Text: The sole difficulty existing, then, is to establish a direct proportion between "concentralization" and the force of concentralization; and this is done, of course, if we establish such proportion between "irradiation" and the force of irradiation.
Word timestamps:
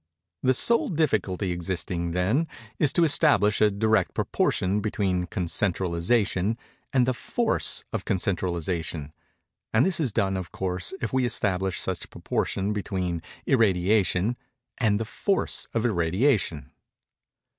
The 0.41 0.55
sole 0.55 0.89
difficulty 0.89 1.51
existing, 1.51 2.09
then, 2.09 2.47
is 2.79 2.91
to 2.93 3.03
establish 3.03 3.61
a 3.61 3.69
direct 3.69 4.15
proportion 4.15 4.79
between 4.81 5.27
"concentralization" 5.27 6.57
and 6.91 7.05
the 7.05 7.13
force 7.13 7.83
of 7.93 8.03
concentralization; 8.03 9.11
and 9.71 9.85
this 9.85 9.99
is 9.99 10.11
done, 10.11 10.37
of 10.37 10.51
course, 10.51 10.91
if 11.03 11.13
we 11.13 11.23
establish 11.23 11.79
such 11.79 12.09
proportion 12.09 12.73
between 12.73 13.21
"irradiation" 13.45 14.37
and 14.79 14.99
the 14.99 15.05
force 15.05 15.67
of 15.71 15.85
irradiation. 15.85 16.71